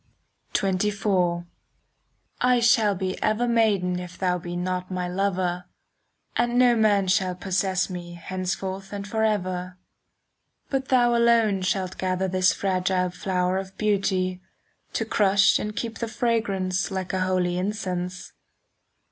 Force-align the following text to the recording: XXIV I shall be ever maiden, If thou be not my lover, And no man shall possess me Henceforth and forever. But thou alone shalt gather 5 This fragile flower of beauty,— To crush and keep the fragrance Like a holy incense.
XXIV 0.55 1.45
I 2.41 2.59
shall 2.59 2.95
be 2.95 3.21
ever 3.21 3.47
maiden, 3.47 3.99
If 3.99 4.17
thou 4.17 4.39
be 4.39 4.55
not 4.55 4.89
my 4.89 5.07
lover, 5.07 5.65
And 6.35 6.57
no 6.57 6.75
man 6.75 7.07
shall 7.07 7.35
possess 7.35 7.87
me 7.87 8.13
Henceforth 8.15 8.91
and 8.93 9.07
forever. 9.07 9.77
But 10.71 10.87
thou 10.87 11.15
alone 11.15 11.61
shalt 11.61 11.99
gather 11.99 12.25
5 12.25 12.31
This 12.31 12.51
fragile 12.51 13.11
flower 13.11 13.59
of 13.59 13.77
beauty,— 13.77 14.41
To 14.93 15.05
crush 15.05 15.59
and 15.59 15.75
keep 15.75 15.99
the 15.99 16.07
fragrance 16.07 16.89
Like 16.89 17.13
a 17.13 17.19
holy 17.21 17.59
incense. 17.59 18.33